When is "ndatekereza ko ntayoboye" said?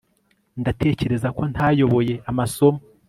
0.61-2.13